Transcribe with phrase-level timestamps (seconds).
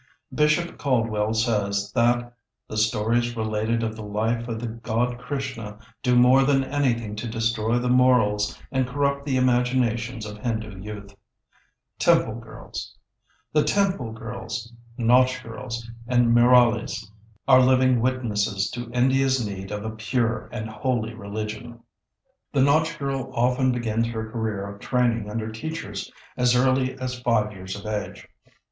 [0.33, 2.33] Bishop Caldwell says that
[2.67, 7.27] "the stories related of the life of the god Krishna do more than anything to
[7.29, 11.13] destroy the morals and corrupt the imaginations of Hindu youth."
[11.99, 17.05] The temple girls, nautch girls, and muralis
[17.47, 21.79] are living witnesses to India's need of a pure and holy religion.
[22.53, 27.51] The nautch girl often begins her career of training under teachers as early as five
[27.51, 28.27] years of age.